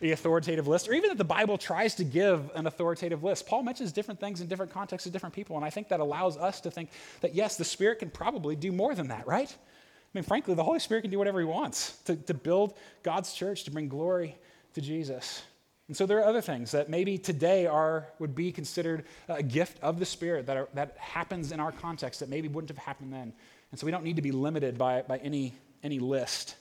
[0.00, 3.46] the authoritative list, or even that the Bible tries to give an authoritative list.
[3.46, 6.36] Paul mentions different things in different contexts of different people, and I think that allows
[6.36, 9.48] us to think that yes, the Spirit can probably do more than that, right?
[9.50, 13.32] I mean, frankly, the Holy Spirit can do whatever He wants to, to build God's
[13.32, 14.36] church, to bring glory
[14.74, 15.42] to Jesus.
[15.90, 19.82] And so there are other things that maybe today are, would be considered a gift
[19.82, 23.12] of the Spirit that, are, that happens in our context that maybe wouldn't have happened
[23.12, 23.32] then.
[23.72, 26.54] And so we don't need to be limited by, by any, any list.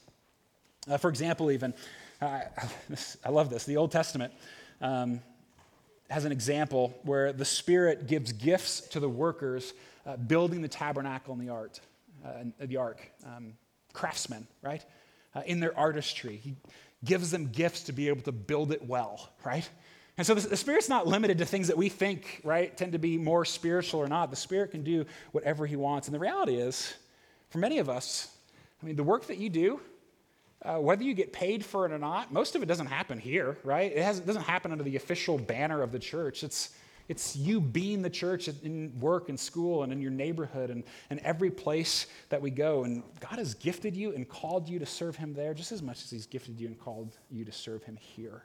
[0.89, 1.75] Uh, for example, even,
[2.23, 2.39] uh,
[3.23, 4.33] I love this, the Old Testament
[4.81, 5.21] um,
[6.09, 9.73] has an example where the Spirit gives gifts to the workers
[10.07, 11.79] uh, building the tabernacle and the, art,
[12.25, 13.53] uh, the ark, um,
[13.93, 14.83] craftsmen, right?
[15.35, 16.37] Uh, in their artistry.
[16.37, 16.55] He,
[17.03, 19.67] gives them gifts to be able to build it well, right?
[20.17, 23.17] And so the, Spirit's not limited to things that we think, right, tend to be
[23.17, 24.29] more spiritual or not.
[24.29, 26.09] The Spirit can do whatever He wants.
[26.09, 26.93] And the reality is,
[27.49, 28.35] for many of us,
[28.83, 29.79] I mean, the work that you do,
[30.61, 33.57] uh, whether you get paid for it or not, most of it doesn't happen here,
[33.63, 33.93] right?
[33.93, 36.43] It, has, it doesn't happen under the official banner of the church.
[36.43, 36.71] It's,
[37.09, 41.19] it's you being the church in work and school and in your neighborhood and, and
[41.21, 42.83] every place that we go.
[42.83, 46.03] And God has gifted you and called you to serve Him there just as much
[46.03, 48.43] as He's gifted you and called you to serve Him here.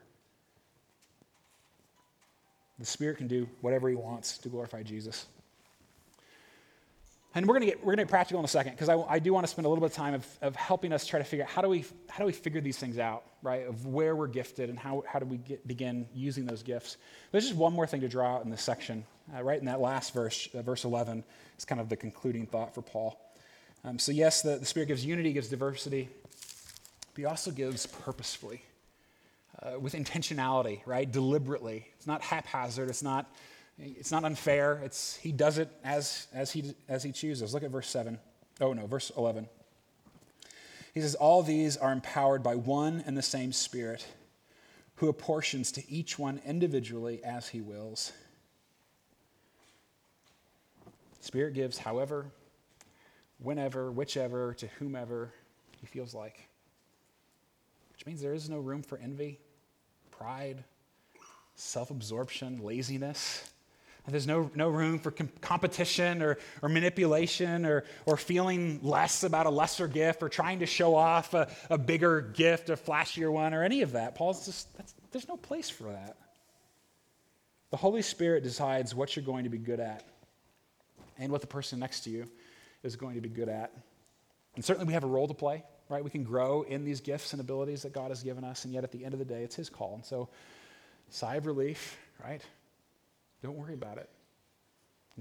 [2.79, 5.27] The Spirit can do whatever He wants to glorify Jesus.
[7.35, 8.95] And we're going to get, we're going to get practical in a second because I,
[8.95, 11.19] I, do want to spend a little bit of time of, of helping us try
[11.19, 13.67] to figure out how do, we, how do we figure these things out, right?
[13.67, 16.95] Of where we're gifted and how, how do we get, begin using those gifts.
[17.33, 19.03] There's just one more thing to draw out in this section.
[19.35, 21.25] Uh, right in that last verse, uh, verse 11,
[21.57, 23.19] is kind of the concluding thought for Paul.
[23.83, 26.07] Um, so, yes, the, the Spirit gives unity, gives diversity,
[27.13, 28.61] but He also gives purposefully,
[29.61, 31.11] uh, with intentionality, right?
[31.11, 31.85] Deliberately.
[31.97, 33.29] It's not haphazard, it's not
[33.77, 34.81] it's not unfair.
[34.83, 37.53] It's, he does it as, as, he, as he chooses.
[37.53, 38.17] Look at verse 7.
[38.61, 39.47] Oh, no, verse 11.
[40.93, 44.05] He says, All these are empowered by one and the same Spirit,
[44.95, 48.13] who apportions to each one individually as he wills.
[51.19, 52.27] Spirit gives however,
[53.39, 55.33] whenever, whichever, to whomever
[55.81, 56.47] he feels like.
[57.91, 59.39] Which means there is no room for envy,
[60.11, 60.63] pride,
[61.55, 63.49] self absorption, laziness.
[64.07, 69.47] There's no, no room for com- competition or, or manipulation or, or feeling less about
[69.47, 73.53] a lesser gift or trying to show off a, a bigger gift, a flashier one,
[73.53, 74.13] or any of that.
[74.13, 74.67] Paul's just,
[75.11, 76.17] there's no place for that.
[77.71, 80.03] The Holy Spirit decides what you're going to be good at
[81.17, 82.27] and what the person next to you
[82.83, 83.71] is going to be good at.
[84.55, 86.03] And certainly we have a role to play, right?
[86.03, 88.83] We can grow in these gifts and abilities that God has given us, and yet
[88.83, 89.95] at the end of the day, it's His call.
[89.95, 90.29] And so,
[91.09, 92.41] sigh of relief, right?
[93.45, 94.09] Don't worry about it.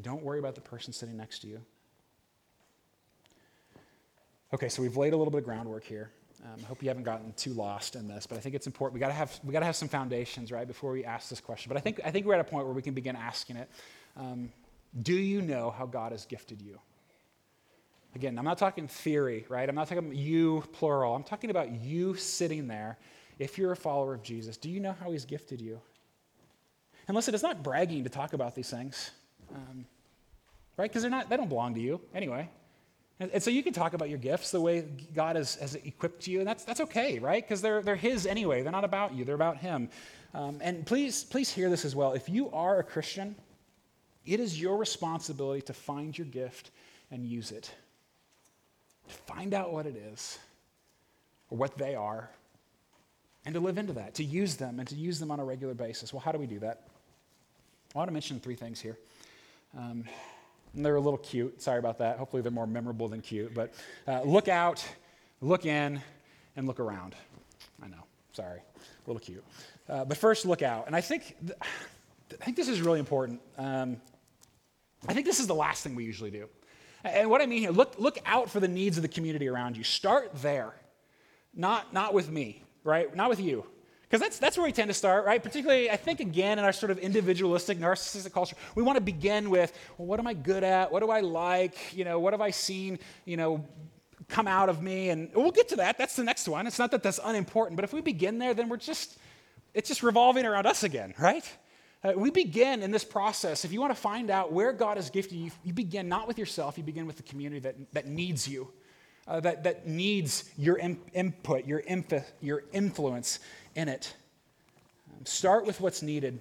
[0.00, 1.60] Don't worry about the person sitting next to you.
[4.54, 6.10] Okay, so we've laid a little bit of groundwork here.
[6.42, 8.94] Um, I hope you haven't gotten too lost in this, but I think it's important.
[8.94, 11.38] We got to have we got to have some foundations, right, before we ask this
[11.38, 11.68] question.
[11.68, 13.68] But I think I think we're at a point where we can begin asking it.
[14.16, 14.50] Um,
[15.02, 16.80] do you know how God has gifted you?
[18.14, 19.68] Again, I'm not talking theory, right?
[19.68, 21.14] I'm not talking you plural.
[21.14, 22.96] I'm talking about you sitting there.
[23.38, 25.82] If you're a follower of Jesus, do you know how He's gifted you?
[27.06, 29.10] And listen, it's not bragging to talk about these things,
[29.54, 29.84] um,
[30.76, 30.90] right?
[30.90, 32.48] Because they're not, they don't belong to you anyway.
[33.20, 34.82] And, and, so you can talk about your gifts the way
[35.14, 37.42] God has, has equipped you, and that's, that's okay, right?
[37.42, 38.62] Because they're, they're His anyway.
[38.62, 39.88] They're not about you, they're about Him.
[40.32, 42.12] Um, and please, please hear this as well.
[42.12, 43.36] If you are a Christian,
[44.26, 46.70] it is your responsibility to find your gift
[47.10, 47.70] and use it.
[49.08, 50.38] To find out what it is
[51.50, 52.30] or what they are
[53.44, 55.74] and to live into that, to use them and to use them on a regular
[55.74, 56.12] basis.
[56.12, 56.88] Well, how do we do that?
[57.94, 58.98] I want to mention three things here.
[59.78, 60.04] Um,
[60.74, 61.62] they're a little cute.
[61.62, 62.18] Sorry about that.
[62.18, 63.54] Hopefully, they're more memorable than cute.
[63.54, 63.72] But
[64.08, 64.84] uh, look out,
[65.40, 66.02] look in,
[66.56, 67.14] and look around.
[67.80, 68.02] I know.
[68.32, 68.58] Sorry.
[68.58, 69.44] A little cute.
[69.88, 70.88] Uh, but first, look out.
[70.88, 73.40] And I think, th- I think this is really important.
[73.56, 73.98] Um,
[75.06, 76.48] I think this is the last thing we usually do.
[77.04, 79.76] And what I mean here, look, look out for the needs of the community around
[79.76, 79.84] you.
[79.84, 80.72] Start there,
[81.54, 83.14] not, not with me, right?
[83.14, 83.66] Not with you.
[84.14, 85.42] Because that's, that's where we tend to start, right?
[85.42, 89.50] Particularly, I think, again, in our sort of individualistic, narcissistic culture, we want to begin
[89.50, 90.92] with, well, what am I good at?
[90.92, 91.92] What do I like?
[91.92, 93.66] You know, what have I seen, you know,
[94.28, 95.08] come out of me.
[95.10, 95.98] And we'll get to that.
[95.98, 96.68] That's the next one.
[96.68, 99.18] It's not that that's unimportant, but if we begin there, then we're just,
[99.74, 101.52] it's just revolving around us again, right?
[102.04, 103.64] Uh, we begin in this process.
[103.64, 106.38] If you want to find out where God has gifted you, you begin not with
[106.38, 108.68] yourself, you begin with the community that, that needs you,
[109.26, 111.82] uh, that, that needs your in, input, your,
[112.40, 113.40] your influence
[113.74, 114.14] in it.
[115.12, 116.40] Um, start with what's needed.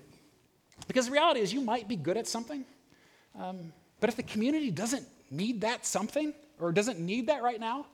[0.87, 2.65] Because the reality is, you might be good at something,
[3.39, 7.85] um, but if the community doesn't need that something or doesn't need that right now,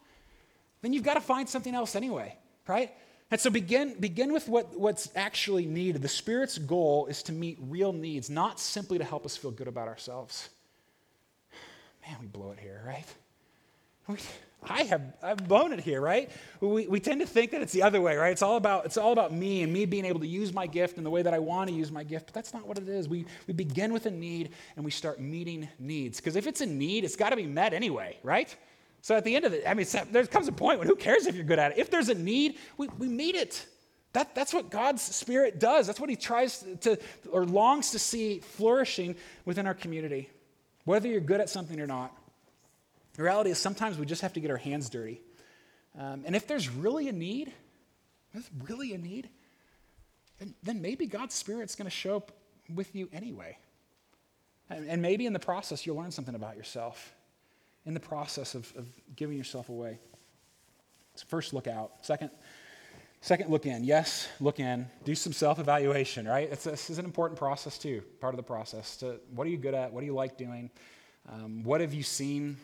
[0.82, 2.36] then you've got to find something else anyway,
[2.68, 2.92] right?
[3.32, 6.02] And so begin, begin with what, what's actually needed.
[6.02, 9.68] The Spirit's goal is to meet real needs, not simply to help us feel good
[9.68, 10.50] about ourselves.
[12.08, 13.06] Man, we blow it here, right?
[14.08, 14.18] We,
[14.62, 16.30] I have I've blown it here, right?
[16.60, 18.32] We, we tend to think that it's the other way, right?
[18.32, 20.98] It's all about it's all about me and me being able to use my gift
[20.98, 22.28] in the way that I want to use my gift.
[22.28, 23.08] But that's not what it is.
[23.08, 26.20] We we begin with a need and we start meeting needs.
[26.20, 28.54] Because if it's a need, it's got to be met anyway, right?
[29.02, 31.26] So at the end of it, I mean, there comes a point when who cares
[31.26, 31.78] if you're good at it?
[31.78, 33.66] If there's a need, we, we meet it.
[34.14, 35.88] That, that's what God's Spirit does.
[35.88, 36.98] That's what He tries to,
[37.32, 40.30] or longs to see flourishing within our community,
[40.84, 42.16] whether you're good at something or not.
[43.20, 45.20] The reality is sometimes we just have to get our hands dirty.
[46.00, 47.52] Um, and if there's really a need,
[48.32, 49.28] there's really a need,
[50.40, 52.32] then, then maybe God's Spirit's going to show up
[52.74, 53.58] with you anyway.
[54.70, 57.14] And, and, maybe in the process, you'll learn something about yourself
[57.86, 60.00] in the process of, of giving yourself away.
[61.16, 61.92] So first, look out.
[62.04, 62.30] Second,
[63.20, 63.84] second, look in.
[63.84, 64.88] Yes, look in.
[65.04, 66.48] Do some self evaluation, right?
[66.50, 68.96] It's, this is an important process, too, part of the process.
[68.98, 69.92] To, what are you good at?
[69.92, 70.72] What do you like doing?
[71.28, 72.56] Um, what have you seen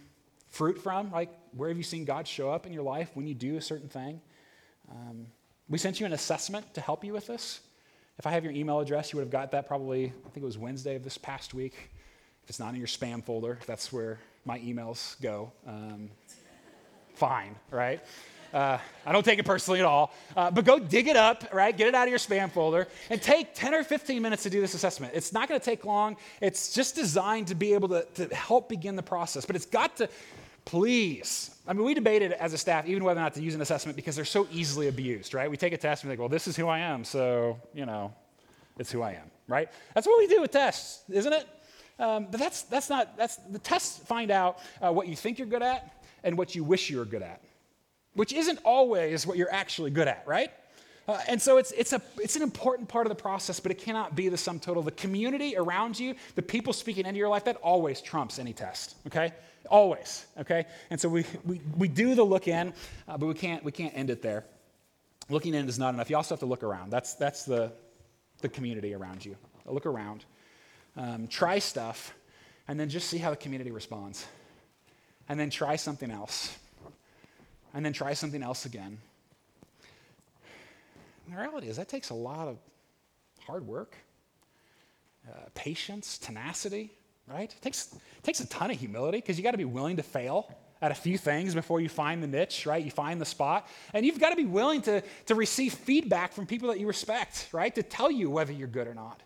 [0.55, 1.11] fruit from?
[1.11, 3.61] Like, where have you seen God show up in your life when you do a
[3.61, 4.21] certain thing?
[4.89, 5.27] Um,
[5.67, 7.59] we sent you an assessment to help you with this.
[8.17, 10.45] If I have your email address, you would have got that probably, I think it
[10.45, 11.73] was Wednesday of this past week.
[12.43, 15.51] If it's not in your spam folder, that's where my emails go.
[15.67, 16.09] Um,
[17.15, 18.01] fine, right?
[18.53, 20.13] Uh, I don't take it personally at all.
[20.35, 21.75] Uh, but go dig it up, right?
[21.75, 24.61] Get it out of your spam folder and take 10 or 15 minutes to do
[24.61, 25.13] this assessment.
[25.15, 26.17] It's not going to take long.
[26.41, 29.45] It's just designed to be able to, to help begin the process.
[29.45, 30.09] But it's got to
[30.65, 31.55] please.
[31.67, 33.95] I mean, we debated as a staff even whether or not to use an assessment
[33.95, 35.49] because they're so easily abused, right?
[35.49, 37.85] We take a test and we think, well, this is who I am, so, you
[37.85, 38.13] know,
[38.77, 39.69] it's who I am, right?
[39.93, 41.47] That's what we do with tests, isn't it?
[41.97, 45.47] Um, but that's, that's not, that's, the tests find out uh, what you think you're
[45.47, 47.41] good at and what you wish you were good at,
[48.15, 50.51] which isn't always what you're actually good at, right?
[51.07, 53.77] Uh, and so it's, it's, a, it's an important part of the process, but it
[53.77, 54.81] cannot be the sum total.
[54.81, 58.95] The community around you, the people speaking into your life, that always trumps any test,
[59.05, 59.31] okay?
[59.69, 60.65] Always, okay?
[60.89, 62.73] And so we, we, we do the look in,
[63.07, 64.45] uh, but we can't, we can't end it there.
[65.29, 66.09] Looking in is not enough.
[66.09, 66.89] You also have to look around.
[66.89, 67.71] That's, that's the,
[68.41, 69.35] the community around you.
[69.67, 70.25] Look around.
[70.97, 72.15] Um, try stuff,
[72.67, 74.25] and then just see how the community responds.
[75.29, 76.57] And then try something else.
[77.75, 78.97] And then try something else again.
[81.25, 82.57] And the reality is, that takes a lot of
[83.45, 83.95] hard work,
[85.29, 86.91] uh, patience, tenacity
[87.27, 87.51] right?
[87.51, 90.03] It takes, it takes a ton of humility because you got to be willing to
[90.03, 92.83] fail at a few things before you find the niche, right?
[92.83, 93.67] You find the spot.
[93.93, 97.49] And you've got to be willing to, to receive feedback from people that you respect,
[97.51, 97.73] right?
[97.75, 99.21] To tell you whether you're good or not.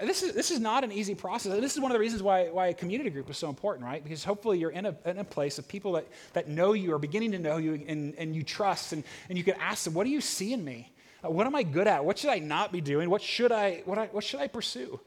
[0.00, 1.52] And this is, this is not an easy process.
[1.52, 3.84] And this is one of the reasons why, why a community group is so important,
[3.84, 4.02] right?
[4.02, 6.98] Because hopefully you're in a, in a place of people that, that know you or
[6.98, 8.94] beginning to know you and, and you trust.
[8.94, 10.90] And, and you can ask them, what do you see in me?
[11.22, 12.02] Uh, what am I good at?
[12.02, 13.10] What should I not be doing?
[13.10, 14.98] What should I, what, I, what should I pursue?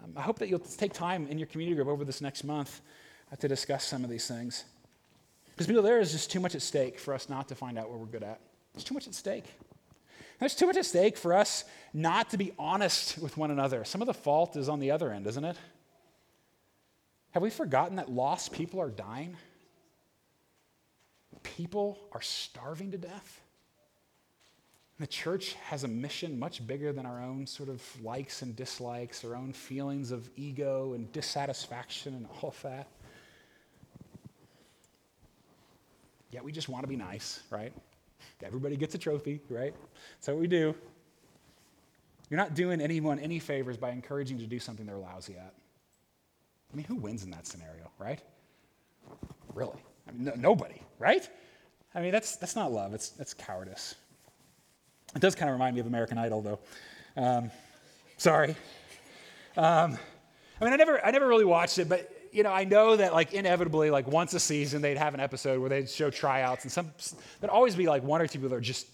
[0.00, 2.82] Um, I hope that you'll take time in your community group over this next month
[3.32, 4.64] uh, to discuss some of these things.
[5.50, 7.90] Because, people, there is just too much at stake for us not to find out
[7.90, 8.38] what we're good at.
[8.74, 9.46] There's too much at stake.
[10.44, 13.82] There's too much at stake for us not to be honest with one another.
[13.86, 15.56] Some of the fault is on the other end, isn't it?
[17.30, 19.38] Have we forgotten that lost people are dying?
[21.42, 23.40] People are starving to death?
[25.00, 29.24] The church has a mission much bigger than our own sort of likes and dislikes,
[29.24, 32.86] our own feelings of ego and dissatisfaction and all of that.
[36.30, 37.72] Yet we just want to be nice, right?
[38.44, 39.74] Everybody gets a trophy, right?
[40.16, 40.74] That's what we do.
[42.30, 45.54] You're not doing anyone any favors by encouraging to do something they're lousy at.
[46.72, 48.20] I mean, who wins in that scenario, right?
[49.54, 49.78] Really?
[50.08, 51.28] I mean, no, nobody, right?
[51.94, 53.94] I mean, that's, that's not love, it's, that's cowardice.
[55.14, 56.58] It does kind of remind me of American Idol, though.
[57.16, 57.50] Um,
[58.16, 58.56] sorry.
[59.56, 59.96] Um,
[60.60, 63.12] I mean, I never, I never really watched it, but you know, I know that
[63.12, 66.72] like inevitably, like once a season, they'd have an episode where they'd show tryouts, and
[66.72, 66.90] some
[67.40, 68.86] there'd always be like one or two people that are just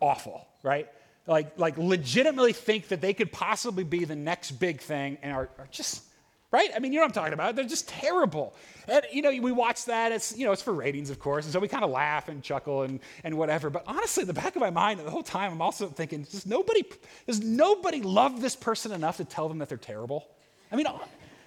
[0.00, 0.88] awful, right?
[1.26, 5.50] Like, like legitimately think that they could possibly be the next big thing, and are,
[5.58, 6.02] are just
[6.50, 6.70] right?
[6.74, 7.56] I mean, you know what I'm talking about.
[7.56, 8.54] They're just terrible.
[8.86, 10.12] And, you know, we watch that.
[10.12, 11.44] It's, you know, it's for ratings, of course.
[11.44, 13.68] And so we kind of laugh and chuckle and, and whatever.
[13.68, 16.46] But honestly, in the back of my mind, the whole time, I'm also thinking, does
[16.46, 16.84] nobody,
[17.26, 20.26] does nobody love this person enough to tell them that they're terrible?
[20.72, 20.86] I mean,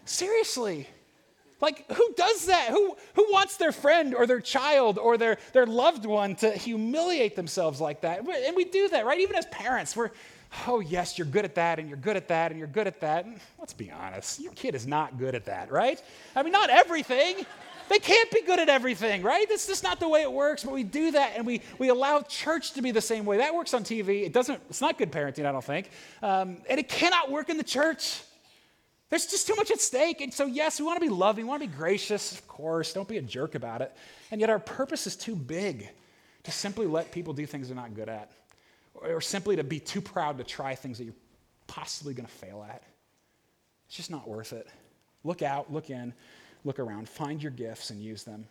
[0.06, 0.88] seriously.
[1.62, 2.70] Like, who does that?
[2.70, 7.36] Who, who wants their friend or their child or their, their loved one to humiliate
[7.36, 8.28] themselves like that?
[8.28, 9.20] And we do that, right?
[9.20, 10.10] Even as parents, we're,
[10.68, 13.00] oh, yes, you're good at that, and you're good at that, and you're good at
[13.02, 13.26] that.
[13.26, 16.02] And let's be honest, your kid is not good at that, right?
[16.36, 17.46] I mean, not everything.
[17.90, 19.48] They can't be good at everything, right?
[19.50, 20.64] That's just not the way it works.
[20.64, 23.38] But we do that, and we, we allow church to be the same way.
[23.38, 24.24] That works on TV.
[24.24, 25.90] It doesn't, it's not good parenting, I don't think.
[26.24, 28.22] Um, and it cannot work in the church.
[29.12, 30.22] There's just too much at stake.
[30.22, 32.94] And so, yes, we want to be loving, we want to be gracious, of course.
[32.94, 33.96] Don't be a jerk about it.
[34.32, 35.88] And yet, our purpose is too big
[36.44, 38.32] to simply let people do things they're not good at
[38.96, 41.14] or simply to be too proud to try things that you're
[41.68, 42.84] possibly going to fail at.
[43.88, 44.68] It's just not worth it.
[45.24, 46.14] Look out, look in,
[46.64, 48.46] look around, find your gifts and use them.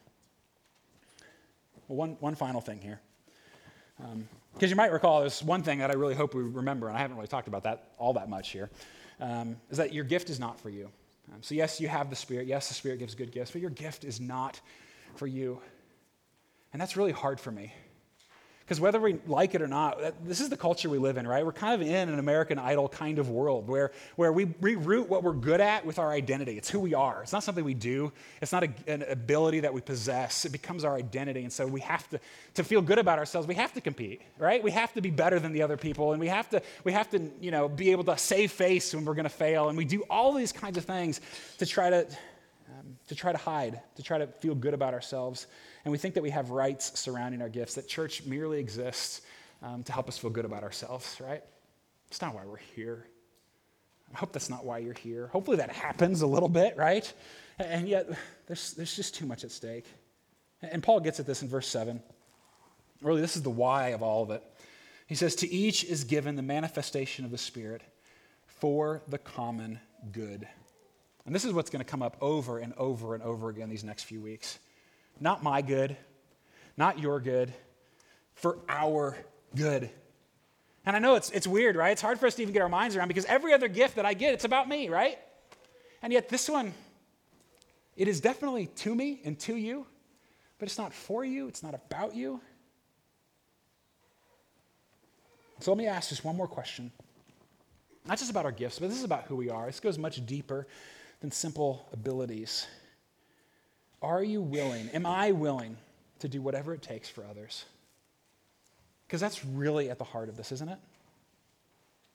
[1.89, 3.01] Well, one, one final thing here.
[3.99, 4.13] Because
[4.65, 7.01] um, you might recall, there's one thing that I really hope we remember, and I
[7.01, 8.71] haven't really talked about that all that much here,
[9.21, 10.91] um, is that your gift is not for you.
[11.33, 12.47] Um, so, yes, you have the Spirit.
[12.47, 14.61] Yes, the Spirit gives good gifts, but your gift is not
[15.14, 15.61] for you.
[16.73, 17.73] And that's really hard for me.
[18.71, 21.45] Because whether we like it or not, this is the culture we live in, right?
[21.45, 25.25] We're kind of in an American Idol kind of world where, where we reroute what
[25.25, 26.57] we're good at with our identity.
[26.57, 27.21] It's who we are.
[27.25, 30.45] It's not something we do, it's not a, an ability that we possess.
[30.45, 31.43] It becomes our identity.
[31.43, 32.21] And so we have to,
[32.55, 34.62] to feel good about ourselves, we have to compete, right?
[34.62, 36.12] We have to be better than the other people.
[36.12, 39.05] And we have to, we have to you know, be able to save face when
[39.05, 39.68] we're going to fail.
[39.68, 41.21] And we do all these kinds of things
[41.59, 45.49] to try to, um, to try to hide, to try to feel good about ourselves.
[45.85, 49.22] And we think that we have rights surrounding our gifts, that church merely exists
[49.62, 51.43] um, to help us feel good about ourselves, right?
[52.09, 53.07] It's not why we're here.
[54.14, 55.28] I hope that's not why you're here.
[55.28, 57.11] Hopefully that happens a little bit, right?
[57.59, 58.09] And yet,
[58.47, 59.87] there's, there's just too much at stake.
[60.62, 62.03] And Paul gets at this in verse 7.
[63.03, 64.43] Really, this is the why of all of it.
[65.07, 67.83] He says, To each is given the manifestation of the Spirit
[68.47, 69.81] for the common
[70.12, 70.47] good.
[71.24, 73.85] And this is what's going to come up over and over and over again these
[73.85, 74.59] next few weeks.
[75.19, 75.97] Not my good,
[76.77, 77.53] not your good,
[78.35, 79.17] for our
[79.55, 79.91] good.
[80.87, 81.93] And I know it's, it's weird, right?
[81.93, 84.07] It's hard for us to even get our minds around because every other gift that
[84.07, 85.19] I get, it's about me, right?
[86.03, 86.73] And yet this one,
[87.97, 89.87] it is definitely to me and to you,
[90.59, 92.41] but it's not for you, it's not about you.
[95.61, 96.91] So let me ask just one more question.
[98.07, 99.67] Not just about our gifts, but this is about who we are.
[99.67, 100.67] This goes much deeper
[101.21, 102.67] than simple abilities.
[104.03, 104.89] Are you willing?
[104.91, 105.77] Am I willing
[106.21, 107.65] to do whatever it takes for others?
[109.07, 110.79] Because that's really at the heart of this, isn't it?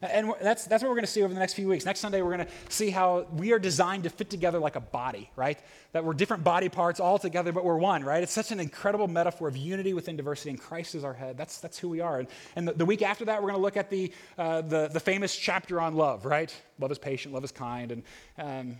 [0.01, 1.85] And that's, that's what we're going to see over the next few weeks.
[1.85, 4.81] Next Sunday, we're going to see how we are designed to fit together like a
[4.81, 5.57] body, right?
[5.93, 8.21] That we're different body parts all together, but we're one, right?
[8.21, 11.37] It's such an incredible metaphor of unity within diversity, and Christ is our head.
[11.37, 12.19] That's, that's who we are.
[12.19, 12.27] And,
[12.57, 14.99] and the, the week after that, we're going to look at the, uh, the, the
[14.99, 16.53] famous chapter on love, right?
[16.77, 17.91] Love is patient, love is kind.
[17.91, 18.03] And
[18.37, 18.77] um,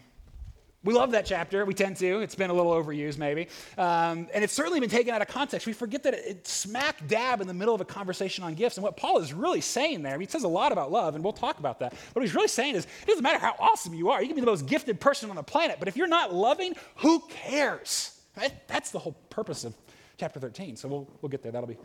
[0.86, 1.66] we love that chapter.
[1.66, 2.20] We tend to.
[2.20, 3.48] It's been a little overused, maybe.
[3.78, 5.66] Um, and it's certainly been taken out of context.
[5.66, 8.78] We forget that it's smack dab in the middle of a conversation on gifts.
[8.78, 11.16] And what Paul is really saying there, I mean, he says a lot about love,
[11.16, 11.94] and we'll talk about that.
[12.14, 14.22] What he's really saying is it doesn't matter how awesome you are.
[14.22, 16.76] You can be the most gifted person on the planet, but if you're not loving,
[16.98, 18.20] who cares?
[18.38, 18.54] Right?
[18.68, 19.74] That's the whole purpose of
[20.18, 20.76] chapter 13.
[20.76, 21.52] So we'll, we'll get there.
[21.52, 21.78] That'll be,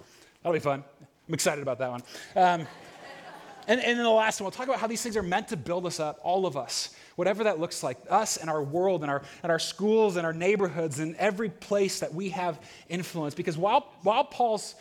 [0.43, 0.85] that'll be fun.
[1.29, 2.03] I'm excited about that one.
[2.37, 2.67] Um,
[3.71, 5.57] and, and then the last one, we'll talk about how these things are meant to
[5.57, 9.11] build us up, all of us whatever that looks like, us and our world and
[9.11, 12.59] our, and our schools and our neighborhoods and every place that we have
[12.89, 13.35] influence.
[13.35, 14.75] Because while, while Paul's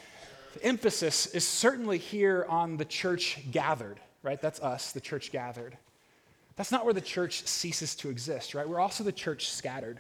[0.64, 4.42] emphasis is certainly here on the church gathered, right?
[4.42, 5.78] That's us, the church gathered.
[6.56, 8.68] That's not where the church ceases to exist, right?
[8.68, 10.00] We're also the church scattered.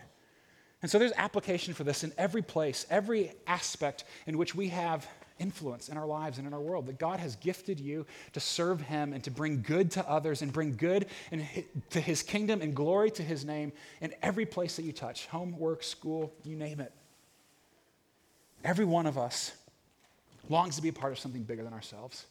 [0.81, 5.05] And so there's application for this in every place, every aspect in which we have
[5.39, 6.85] influence in our lives and in our world.
[6.85, 10.53] That God has gifted you to serve Him and to bring good to others and
[10.53, 11.07] bring good
[11.89, 13.71] to His kingdom and glory to His name
[14.01, 16.91] in every place that you touch home, work, school, you name it.
[18.63, 19.53] Every one of us
[20.49, 22.25] longs to be a part of something bigger than ourselves.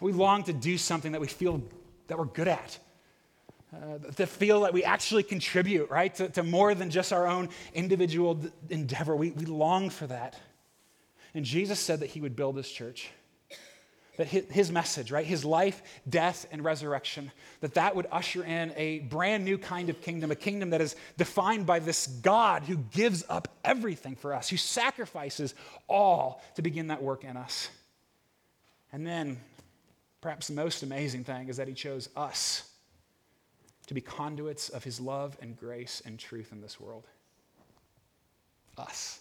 [0.00, 1.62] We long to do something that we feel
[2.06, 2.78] that we're good at.
[3.72, 7.48] Uh, to feel that we actually contribute, right, to, to more than just our own
[7.72, 9.14] individual d- endeavor.
[9.14, 10.36] We, we long for that.
[11.34, 13.10] And Jesus said that he would build his church.
[14.16, 18.98] That his message, right, his life, death, and resurrection, that that would usher in a
[18.98, 23.24] brand new kind of kingdom, a kingdom that is defined by this God who gives
[23.30, 25.54] up everything for us, who sacrifices
[25.88, 27.70] all to begin that work in us.
[28.92, 29.38] And then,
[30.20, 32.70] perhaps the most amazing thing is that he chose us
[33.86, 37.06] to be conduits of his love and grace and truth in this world?
[38.78, 39.18] Us.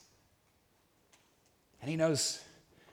[1.82, 2.42] And he knows,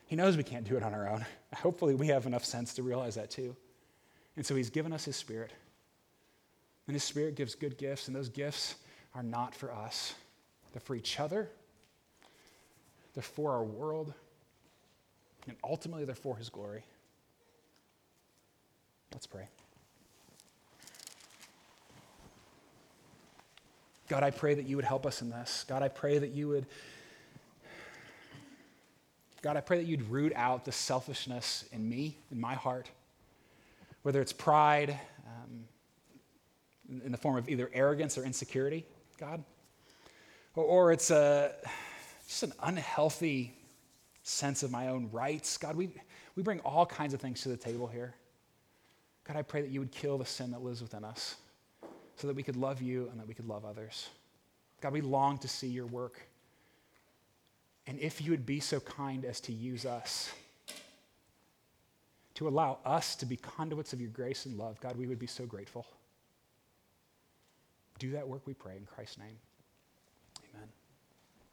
[0.06, 1.24] he knows we can't do it on our own.
[1.54, 3.56] Hopefully, we have enough sense to realize that too.
[4.36, 5.52] And so he's given us his spirit.
[6.86, 8.76] And his spirit gives good gifts, and those gifts
[9.14, 10.14] are not for us.
[10.72, 11.48] They're for each other,
[13.14, 14.12] they're for our world,
[15.48, 16.84] and ultimately they're for his glory.
[19.12, 19.48] Let's pray.
[24.08, 25.64] God, I pray that you would help us in this.
[25.66, 26.66] God, I pray that you would.
[29.42, 32.90] God, I pray that you'd root out the selfishness in me, in my heart,
[34.02, 35.64] whether it's pride um,
[37.04, 38.84] in the form of either arrogance or insecurity,
[39.18, 39.44] God,
[40.54, 41.52] or, or it's a,
[42.26, 43.52] just an unhealthy
[44.22, 45.58] sense of my own rights.
[45.58, 45.90] God, we,
[46.34, 48.14] we bring all kinds of things to the table here.
[49.24, 51.36] God, I pray that you would kill the sin that lives within us
[52.16, 54.08] so that we could love you and that we could love others.
[54.80, 56.20] God, we long to see your work.
[57.86, 60.32] And if you would be so kind as to use us,
[62.34, 65.26] to allow us to be conduits of your grace and love, God, we would be
[65.26, 65.86] so grateful.
[67.98, 69.38] Do that work, we pray, in Christ's name.